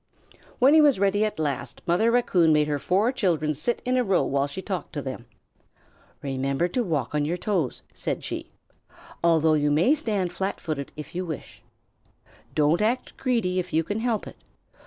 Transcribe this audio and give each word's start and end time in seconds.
When 0.57 0.73
he 0.73 0.81
was 0.81 0.97
ready 0.97 1.23
at 1.23 1.37
last, 1.37 1.83
Mother 1.85 2.09
Raccoon 2.09 2.51
made 2.51 2.67
her 2.67 2.79
four 2.79 3.11
children 3.11 3.53
sit 3.53 3.83
in 3.85 3.97
a 3.97 4.03
row 4.03 4.23
while 4.23 4.47
she 4.47 4.59
talked 4.59 4.93
to 4.93 5.01
them. 5.03 5.27
"Remember 6.23 6.67
to 6.69 6.83
walk 6.83 7.13
on 7.13 7.23
your 7.23 7.37
toes," 7.37 7.83
said 7.93 8.23
she, 8.23 8.49
"although 9.23 9.53
you 9.53 9.69
may 9.69 9.93
stand 9.93 10.31
flat 10.33 10.59
footed 10.59 10.91
if 10.95 11.13
you 11.13 11.23
wish. 11.23 11.61
Don't 12.55 12.81
act 12.81 13.15
greedy 13.15 13.59
if 13.59 13.73
you 13.73 13.83
can 13.83 13.99
help 13.99 14.25
it. 14.25 14.37